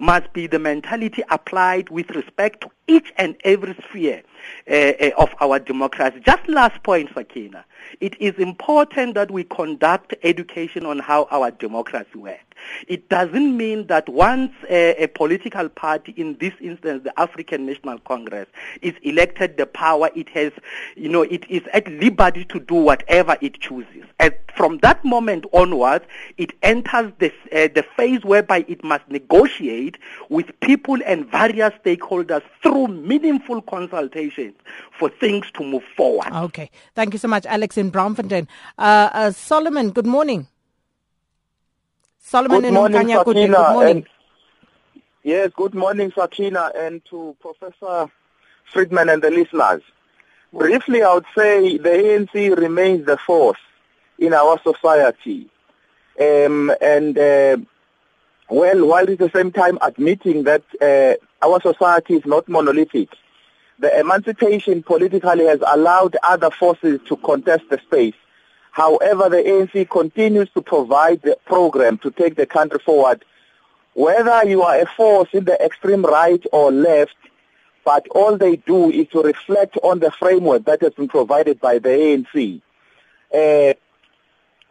[0.00, 4.22] must be the mentality applied with respect to each and every sphere
[4.68, 6.20] uh, uh, of our democracy.
[6.24, 7.64] Just last point, Sakina.
[8.00, 12.44] It is important that we conduct education on how our democracy works.
[12.88, 17.98] It doesn't mean that once a, a political party, in this instance the African National
[18.00, 18.48] Congress,
[18.82, 20.52] is elected the power, it has,
[20.96, 24.04] you know, it is at liberty to do whatever it chooses.
[24.18, 26.04] And from that moment onwards,
[26.36, 29.96] it enters the, uh, the phase whereby it must negotiate
[30.28, 34.54] with people and various stakeholders through meaningful consultations
[34.98, 36.32] for things to move forward.
[36.32, 36.70] Okay.
[36.94, 38.46] Thank you so much, Alex in Braamfontein.
[38.78, 40.46] Uh, uh, Solomon, good morning.
[42.18, 43.96] Solomon good morning, Sakina, good morning.
[43.96, 44.06] And,
[45.24, 48.10] yes, good morning, Sakina, and to Professor
[48.72, 49.82] Friedman and the listeners.
[50.52, 53.58] Briefly, I would say the ANC remains the force
[54.18, 55.48] in our society.
[56.20, 57.56] Um, and uh,
[58.48, 63.08] well, while at the same time admitting that uh, our society is not monolithic,
[63.78, 68.14] the emancipation politically has allowed other forces to contest the space.
[68.72, 73.24] However, the ANC continues to provide the program to take the country forward.
[73.94, 77.16] Whether you are a force in the extreme right or left,
[77.84, 81.78] but all they do is to reflect on the framework that has been provided by
[81.78, 82.60] the ANC.
[83.32, 83.74] Uh,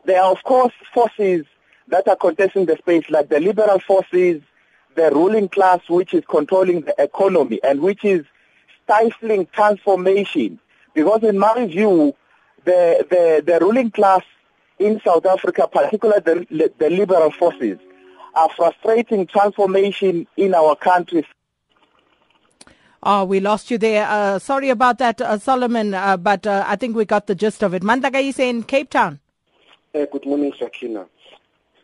[0.05, 1.45] there are, of course, forces
[1.87, 4.41] that are contesting the space, like the liberal forces,
[4.99, 8.25] the ruling class, which is controlling the economy and which is
[8.83, 10.59] stifling transformation.
[10.93, 12.13] Because in my view,
[12.65, 14.23] the, the, the ruling class
[14.77, 17.77] in South Africa, particularly the, the liberal forces,
[18.35, 21.25] are frustrating transformation in our country.
[23.01, 24.05] Oh, we lost you there.
[24.05, 27.63] Uh, sorry about that, uh, Solomon, uh, but uh, I think we got the gist
[27.63, 27.83] of it.
[27.83, 29.21] Mandlakaise in Cape Town.
[29.95, 31.05] Uh, good morning, Sakina.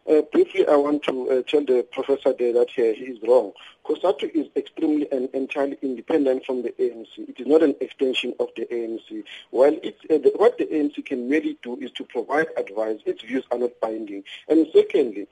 [0.08, 3.54] Uh, briefly, I want to uh, tell the professor there that he is wrong.
[3.86, 7.08] COSATU is extremely and entirely independent from the ANC.
[7.18, 9.24] It is not an extension of the ANC.
[9.50, 13.24] While it's, uh, the, what the ANC can really do is to provide advice, its
[13.24, 14.24] views are not binding.
[14.48, 15.28] And secondly,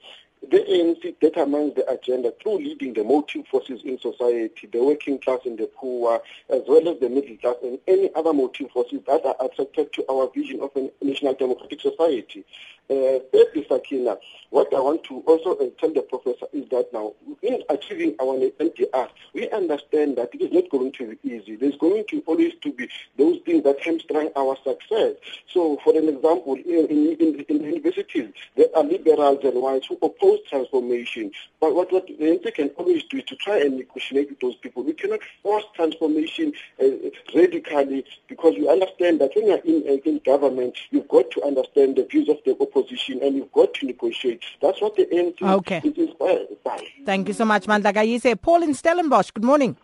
[0.49, 5.39] the ANC determines the agenda through leading the motive forces in society, the working class
[5.45, 9.23] and the poor, as well as the middle class and any other motive forces that
[9.23, 12.43] are attracted to our vision of a national democratic society.
[12.89, 14.17] Uh, thirdly, Sakina,
[14.49, 18.37] what I want to also uh, tell the professor is that now, in achieving our
[18.37, 21.55] NDR, we understand that it is not going to be easy.
[21.55, 25.15] There's going to always to be those things that hamstring our success.
[25.47, 29.97] So, for an example, in, in, in, in universities, there are liberals and whites who
[30.01, 31.31] oppose transformation.
[31.61, 34.55] But what, what the NC can always do is to try and negotiate with those
[34.57, 34.83] people.
[34.83, 36.85] We cannot force transformation uh,
[37.33, 41.95] radically because we understand that when you're in, uh, in government, you've got to understand
[41.95, 44.43] the views of the position and you've got to negotiate.
[44.61, 45.81] That's what the ANC okay.
[45.83, 46.85] is inspired by.
[47.05, 48.41] Thank you so much, Mandlakaise.
[48.41, 49.77] Paul in Stellenbosch, good morning.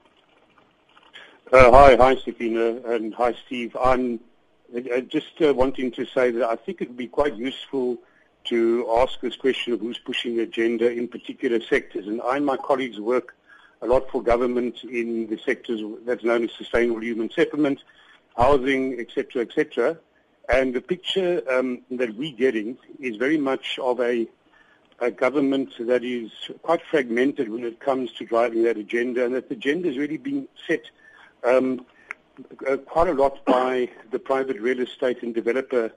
[1.52, 3.76] Uh, hi, hi, Sakina, and hi, Steve.
[3.82, 4.20] I'm
[4.76, 7.98] uh, just uh, wanting to say that I think it would be quite useful
[8.46, 12.08] to ask this question of who's pushing the agenda in particular sectors.
[12.08, 13.36] And I and my colleagues work
[13.82, 17.84] a lot for government in the sectors that's known as sustainable human settlement,
[18.38, 19.98] housing, etc., etc.
[20.50, 24.28] And the picture um, that we're getting is very much of a,
[25.00, 26.32] a, government that is
[26.64, 30.18] quite fragmented when it comes to driving that agenda, and that the agenda is really
[30.18, 30.82] being set
[31.44, 31.86] um,
[32.68, 35.92] uh, quite a lot by the private real estate and developer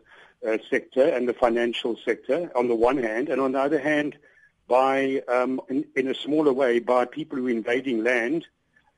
[0.47, 4.19] uh, sector and the financial sector on the one hand, and on the other hand,
[4.69, 8.47] by um, in, in, a smaller way by people who are invading land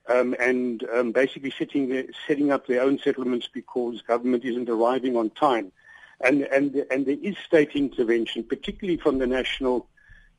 [0.09, 5.72] um, and um, basically setting, up their own settlements because government isn't arriving on time.
[6.20, 9.86] And, and, and there is state intervention, particularly from the National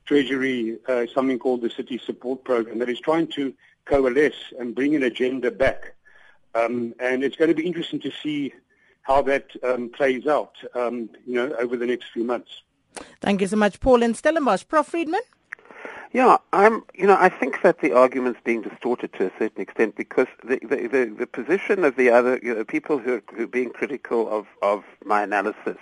[0.05, 3.53] Treasury, uh, something called the City Support Program, that is trying to
[3.85, 5.95] coalesce and bring an agenda back.
[6.53, 8.53] Um, and it's going to be interesting to see
[9.01, 12.61] how that um, plays out, um, you know, over the next few months.
[13.19, 14.67] Thank you so much, Paul and Stellenbosch.
[14.67, 14.87] Prof.
[14.87, 15.21] Friedman?
[16.13, 16.83] Yeah, I'm.
[16.95, 20.59] You know, I think that the argument's being distorted to a certain extent because the
[20.61, 23.71] the, the, the position of the other you know, people who are, who are being
[23.71, 25.77] critical of of my analysis,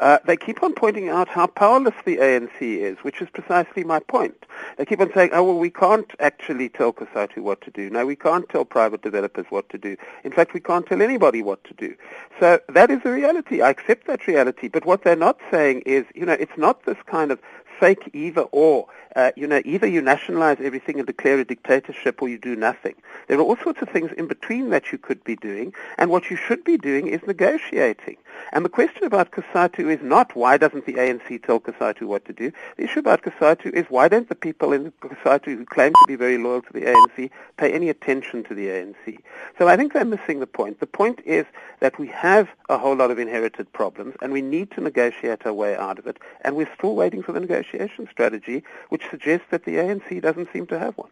[0.00, 4.00] uh, they keep on pointing out how powerless the ANC is, which is precisely my
[4.00, 4.46] point.
[4.78, 7.90] They keep on saying, "Oh well, we can't actually tell COSATU what to do.
[7.90, 9.96] No, we can't tell private developers what to do.
[10.24, 11.94] In fact, we can't tell anybody what to do."
[12.40, 13.62] So that is the reality.
[13.62, 14.68] I accept that reality.
[14.68, 17.40] But what they're not saying is, you know, it's not this kind of
[17.78, 18.86] fake either or.
[19.16, 22.94] Uh, you know, either you nationalize everything and declare a dictatorship or you do nothing.
[23.28, 26.30] There are all sorts of things in between that you could be doing, and what
[26.30, 28.16] you should be doing is negotiating.
[28.52, 32.32] And the question about COSATU is not why doesn't the ANC tell COSATU what to
[32.32, 32.50] do.
[32.76, 36.16] The issue about COSATU is why don't the people in COSATU who claim to be
[36.16, 39.18] very loyal to the ANC pay any attention to the ANC?
[39.58, 40.80] So I think they're missing the point.
[40.80, 41.46] The point is
[41.80, 45.52] that we have a whole lot of inherited problems, and we need to negotiate our
[45.52, 47.63] way out of it, and we're still waiting for the negotiation.
[47.64, 51.10] Negotiation strategy, which suggests that the ANC doesn't seem to have one.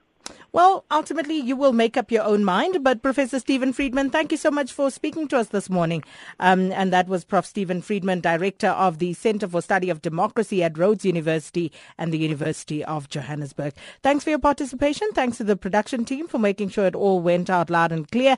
[0.52, 2.84] Well, ultimately, you will make up your own mind.
[2.84, 6.04] But Professor Steven Friedman, thank you so much for speaking to us this morning.
[6.40, 7.46] Um, and that was Prof.
[7.46, 12.18] Steven Friedman, Director of the Center for Study of Democracy at Rhodes University and the
[12.18, 13.72] University of Johannesburg.
[14.02, 15.08] Thanks for your participation.
[15.14, 18.36] Thanks to the production team for making sure it all went out loud and clear.